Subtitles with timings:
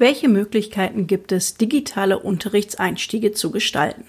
[0.00, 4.04] Welche Möglichkeiten gibt es, digitale Unterrichtseinstiege zu gestalten?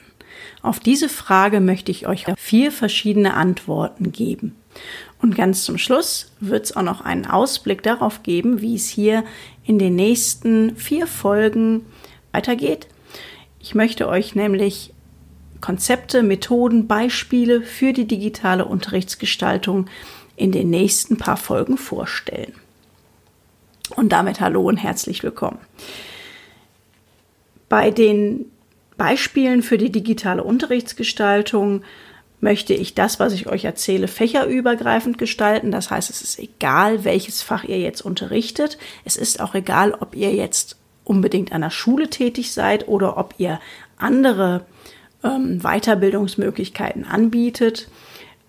[0.61, 4.55] Auf diese Frage möchte ich euch vier verschiedene Antworten geben.
[5.21, 9.25] Und ganz zum Schluss wird es auch noch einen Ausblick darauf geben, wie es hier
[9.65, 11.85] in den nächsten vier Folgen
[12.31, 12.87] weitergeht.
[13.59, 14.93] Ich möchte euch nämlich
[15.59, 19.87] Konzepte, Methoden, Beispiele für die digitale Unterrichtsgestaltung
[20.37, 22.53] in den nächsten paar Folgen vorstellen.
[24.01, 25.59] Und damit hallo und herzlich willkommen.
[27.69, 28.47] Bei den
[28.97, 31.83] Beispielen für die digitale Unterrichtsgestaltung
[32.39, 35.69] möchte ich das, was ich euch erzähle, fächerübergreifend gestalten.
[35.69, 38.79] Das heißt, es ist egal, welches Fach ihr jetzt unterrichtet.
[39.05, 43.35] Es ist auch egal, ob ihr jetzt unbedingt an der Schule tätig seid oder ob
[43.37, 43.59] ihr
[43.97, 44.65] andere
[45.23, 47.87] ähm, Weiterbildungsmöglichkeiten anbietet.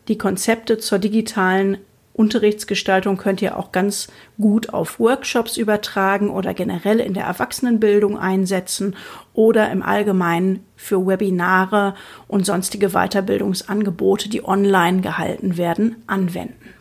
[0.09, 1.77] Die Konzepte zur digitalen
[2.15, 8.97] Unterrichtsgestaltung könnt ihr auch ganz gut auf Workshops übertragen oder generell in der Erwachsenenbildung einsetzen
[9.33, 11.95] oder im Allgemeinen für Webinare
[12.29, 16.75] und sonstige Weiterbildungsangebote, die online gehalten werden, anwenden.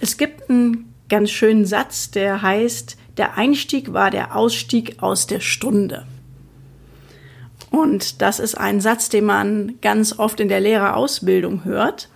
[0.00, 5.40] Es gibt einen ganz schönen Satz, der heißt, der Einstieg war der Ausstieg aus der
[5.40, 6.06] Stunde.
[7.70, 12.08] Und das ist ein Satz, den man ganz oft in der Lehrerausbildung hört.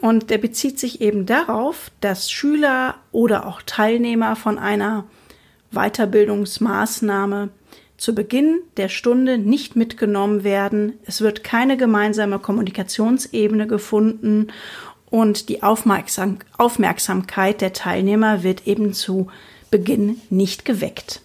[0.00, 5.04] Und der bezieht sich eben darauf, dass Schüler oder auch Teilnehmer von einer
[5.72, 7.50] Weiterbildungsmaßnahme
[7.96, 10.94] zu Beginn der Stunde nicht mitgenommen werden.
[11.04, 14.48] Es wird keine gemeinsame Kommunikationsebene gefunden
[15.10, 19.28] und die Aufmerksam Aufmerksamkeit der Teilnehmer wird eben zu
[19.70, 21.22] Beginn nicht geweckt.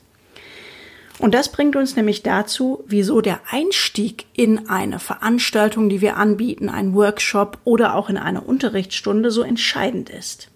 [1.23, 6.67] Und das bringt uns nämlich dazu, wieso der Einstieg in eine Veranstaltung, die wir anbieten,
[6.67, 10.49] ein Workshop oder auch in eine Unterrichtsstunde so entscheidend ist.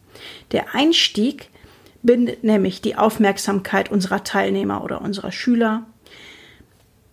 [0.51, 1.51] Der Einstieg
[2.03, 5.85] bindet nämlich die Aufmerksamkeit unserer Teilnehmer oder unserer Schüler.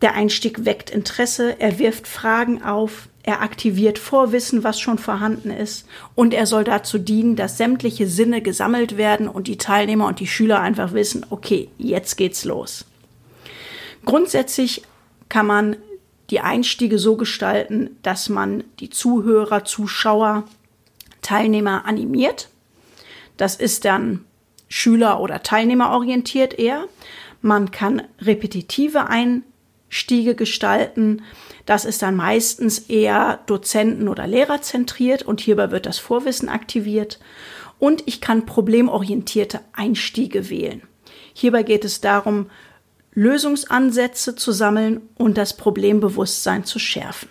[0.03, 5.87] Der Einstieg weckt Interesse, er wirft Fragen auf, er aktiviert Vorwissen, was schon vorhanden ist,
[6.17, 10.27] und er soll dazu dienen, dass sämtliche Sinne gesammelt werden und die Teilnehmer und die
[10.27, 12.85] Schüler einfach wissen, okay, jetzt geht's los.
[14.05, 14.83] Grundsätzlich
[15.29, 15.77] kann man
[16.31, 20.45] die Einstiege so gestalten, dass man die Zuhörer, Zuschauer,
[21.23, 22.49] Teilnehmer animiert.
[23.37, 24.25] Das ist dann
[24.69, 26.87] Schüler- oder Teilnehmerorientiert eher.
[27.43, 31.23] Man kann repetitive Einstiege gestalten.
[31.67, 37.21] Das ist dann meistens eher Dozenten- oder Lehrerzentriert und hierbei wird das Vorwissen aktiviert.
[37.79, 40.83] Und ich kann problemorientierte Einstiege wählen.
[41.35, 42.47] Hierbei geht es darum,
[43.15, 47.29] Lösungsansätze zu sammeln und das Problembewusstsein zu schärfen.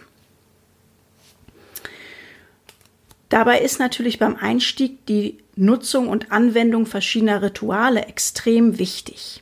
[3.30, 9.42] Dabei ist natürlich beim Einstieg die Nutzung und Anwendung verschiedener Rituale extrem wichtig.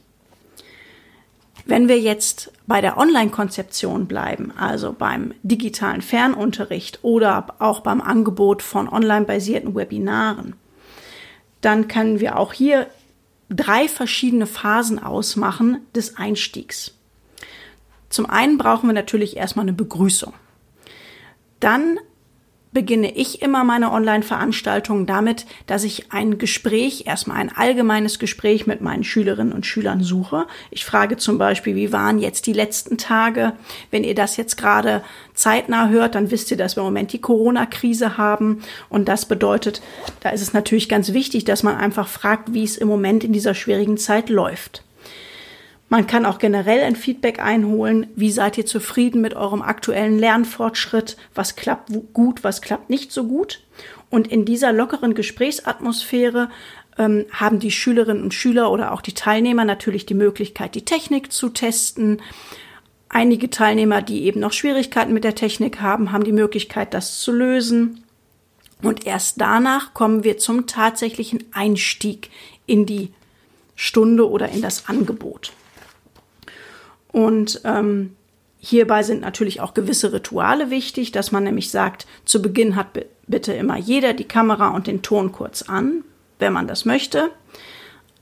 [1.66, 8.62] Wenn wir jetzt bei der Online-Konzeption bleiben, also beim digitalen Fernunterricht oder auch beim Angebot
[8.62, 10.56] von online-basierten Webinaren,
[11.62, 12.88] dann können wir auch hier
[13.52, 16.94] drei verschiedene Phasen ausmachen des Einstiegs.
[18.10, 20.34] Zum einen brauchen wir natürlich erstmal eine Begrüßung.
[21.60, 22.00] Dann
[22.74, 28.82] beginne ich immer meine Online-Veranstaltungen damit, dass ich ein Gespräch, erstmal ein allgemeines Gespräch mit
[28.82, 30.46] meinen Schülerinnen und Schülern suche.
[30.70, 33.54] Ich frage zum Beispiel, wie waren jetzt die letzten Tage?
[33.90, 37.22] Wenn ihr das jetzt gerade zeitnah hört, dann wisst ihr, dass wir im Moment die
[37.22, 38.62] Corona-Krise haben.
[38.90, 39.82] Und das bedeutet,
[40.22, 43.34] da ist es natürlich ganz wichtig, dass man einfach fragt, wie es im Moment in
[43.34, 44.84] dieser schwierigen Zeit läuft.
[45.92, 48.08] Man kann auch generell ein Feedback einholen.
[48.16, 51.18] Wie seid ihr zufrieden mit eurem aktuellen Lernfortschritt?
[51.36, 53.60] Was klappt gut, was klappt nicht so gut?
[54.10, 56.50] Und in dieser lockeren Gesprächsatmosphäre
[56.98, 61.34] ähm, haben die Schülerinnen und Schüler oder auch die Teilnehmer natürlich die Möglichkeit, die Technik
[61.34, 62.22] zu testen.
[63.10, 67.34] Einige Teilnehmer, die eben noch Schwierigkeiten mit der Technik haben, haben die Möglichkeit, das zu
[67.34, 68.06] lösen.
[68.82, 72.30] Und erst danach kommen wir zum tatsächlichen Einstieg
[72.66, 73.10] in die
[73.76, 75.52] Stunde oder in das Angebot.
[77.12, 78.16] Und ähm,
[78.60, 82.88] hierbei sind natürlich auch gewisse Rituale wichtig, dass man nämlich sagt, zu Beginn hat
[83.28, 86.04] bitte immer jeder die Kamera und den Ton kurz an,
[86.40, 87.32] wenn man das möchte.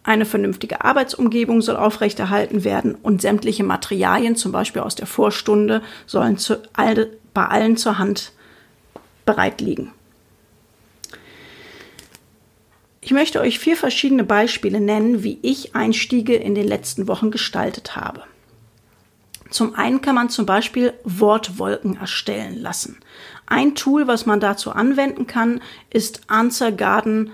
[0.04, 6.38] Eine vernünftige Arbeitsumgebung soll aufrechterhalten werden und sämtliche Materialien, zum Beispiel aus der Vorstunde, sollen
[6.38, 8.32] zu, all, bei allen zur Hand
[9.26, 9.92] bereit liegen.
[13.02, 17.96] Ich möchte euch vier verschiedene Beispiele nennen, wie ich Einstiege in den letzten Wochen gestaltet
[17.96, 18.24] habe.
[19.50, 23.00] Zum einen kann man zum Beispiel Wortwolken erstellen lassen.
[23.46, 27.32] Ein Tool, was man dazu anwenden kann, ist answergarden.ch.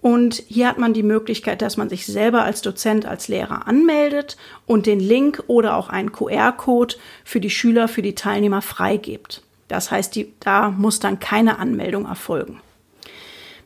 [0.00, 4.38] Und hier hat man die Möglichkeit, dass man sich selber als Dozent, als Lehrer anmeldet
[4.66, 9.42] und den Link oder auch einen QR-Code für die Schüler, für die Teilnehmer freigibt.
[9.68, 12.62] Das heißt, die, da muss dann keine Anmeldung erfolgen.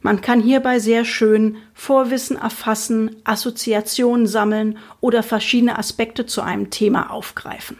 [0.05, 7.11] Man kann hierbei sehr schön Vorwissen erfassen, Assoziationen sammeln oder verschiedene Aspekte zu einem Thema
[7.11, 7.79] aufgreifen.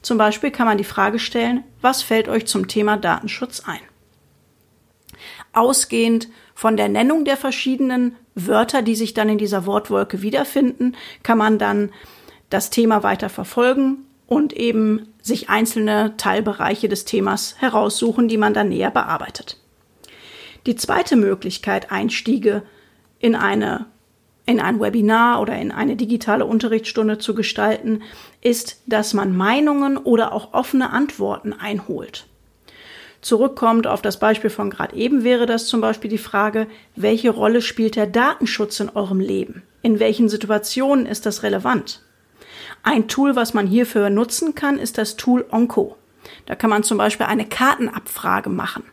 [0.00, 3.80] Zum Beispiel kann man die Frage stellen, was fällt euch zum Thema Datenschutz ein?
[5.52, 11.36] Ausgehend von der Nennung der verschiedenen Wörter, die sich dann in dieser Wortwolke wiederfinden, kann
[11.36, 11.92] man dann
[12.48, 18.70] das Thema weiter verfolgen und eben sich einzelne Teilbereiche des Themas heraussuchen, die man dann
[18.70, 19.58] näher bearbeitet.
[20.66, 22.62] Die zweite Möglichkeit, Einstiege
[23.18, 23.86] in eine
[24.48, 28.02] in ein Webinar oder in eine digitale Unterrichtsstunde zu gestalten,
[28.42, 32.28] ist, dass man Meinungen oder auch offene Antworten einholt
[33.26, 37.60] zurückkommt auf das Beispiel von gerade eben, wäre das zum Beispiel die Frage, welche Rolle
[37.60, 39.62] spielt der Datenschutz in eurem Leben?
[39.82, 42.02] In welchen Situationen ist das relevant?
[42.84, 45.96] Ein Tool, was man hierfür nutzen kann, ist das Tool Onco.
[46.46, 48.84] Da kann man zum Beispiel eine Kartenabfrage machen.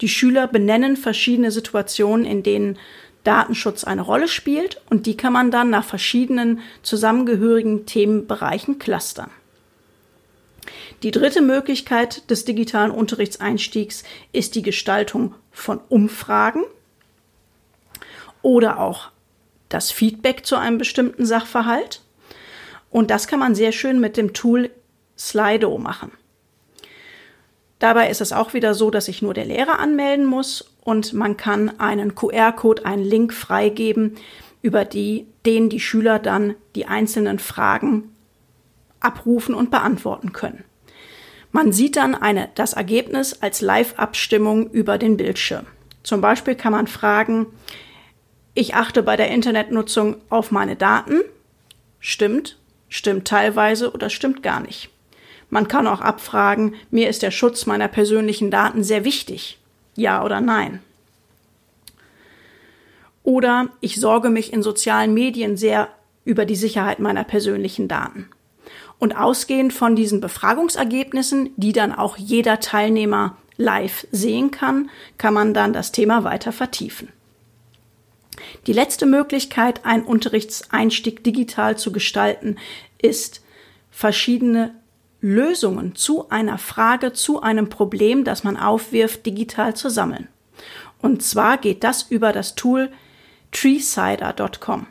[0.00, 2.78] Die Schüler benennen verschiedene Situationen, in denen
[3.24, 9.30] Datenschutz eine Rolle spielt und die kann man dann nach verschiedenen zusammengehörigen Themenbereichen clustern.
[11.02, 16.64] Die dritte Möglichkeit des digitalen Unterrichtseinstiegs ist die Gestaltung von Umfragen
[18.42, 19.10] oder auch
[19.68, 22.02] das Feedback zu einem bestimmten Sachverhalt.
[22.90, 24.70] Und das kann man sehr schön mit dem Tool
[25.18, 26.12] Slido machen.
[27.82, 31.36] Dabei ist es auch wieder so, dass sich nur der Lehrer anmelden muss und man
[31.36, 34.14] kann einen QR-Code, einen Link freigeben,
[34.62, 38.14] über die, den die Schüler dann die einzelnen Fragen
[39.00, 40.62] abrufen und beantworten können.
[41.50, 45.66] Man sieht dann eine, das Ergebnis als Live-Abstimmung über den Bildschirm.
[46.04, 47.46] Zum Beispiel kann man fragen,
[48.54, 51.22] ich achte bei der Internetnutzung auf meine Daten.
[51.98, 54.91] Stimmt, stimmt teilweise oder stimmt gar nicht.
[55.52, 59.58] Man kann auch abfragen, mir ist der Schutz meiner persönlichen Daten sehr wichtig.
[59.94, 60.80] Ja oder nein.
[63.22, 65.88] Oder ich sorge mich in sozialen Medien sehr
[66.24, 68.30] über die Sicherheit meiner persönlichen Daten.
[68.98, 74.88] Und ausgehend von diesen Befragungsergebnissen, die dann auch jeder Teilnehmer live sehen kann,
[75.18, 77.08] kann man dann das Thema weiter vertiefen.
[78.66, 82.56] Die letzte Möglichkeit, einen Unterrichtseinstieg digital zu gestalten,
[83.02, 83.42] ist
[83.90, 84.74] verschiedene
[85.22, 90.28] Lösungen zu einer Frage, zu einem Problem, das man aufwirft, digital zu sammeln.
[91.00, 92.90] Und zwar geht das über das Tool
[93.52, 94.86] treesider.com.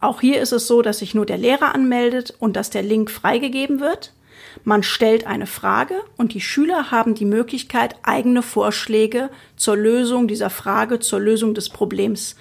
[0.00, 3.10] Auch hier ist es so, dass sich nur der Lehrer anmeldet und dass der Link
[3.10, 4.12] freigegeben wird.
[4.64, 10.50] Man stellt eine Frage und die Schüler haben die Möglichkeit, eigene Vorschläge zur Lösung dieser
[10.50, 12.34] Frage, zur Lösung des Problems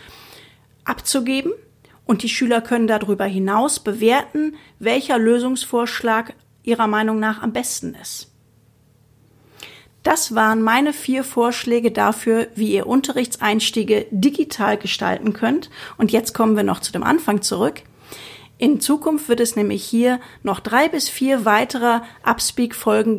[0.86, 1.51] abzugeben.
[2.06, 6.34] Und die Schüler können darüber hinaus bewerten, welcher Lösungsvorschlag
[6.67, 8.31] ihrer Meinung nach am besten ist.
[10.03, 15.69] Das waren meine vier Vorschläge dafür, wie ihr Unterrichtseinstiege digital gestalten könnt.
[15.97, 17.81] Und jetzt kommen wir noch zu dem Anfang zurück.
[18.57, 23.17] In Zukunft wird es nämlich hier noch drei bis vier weitere Upspeak-Folgen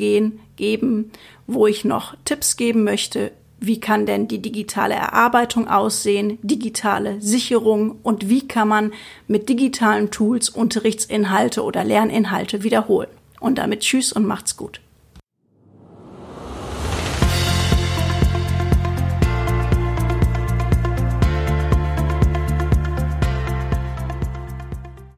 [0.57, 1.13] geben,
[1.47, 7.99] wo ich noch Tipps geben möchte, wie kann denn die digitale Erarbeitung aussehen, digitale Sicherung
[8.03, 8.93] und wie kann man
[9.27, 13.11] mit digitalen Tools Unterrichtsinhalte oder Lerninhalte wiederholen.
[13.41, 14.81] Und damit tschüss und macht's gut.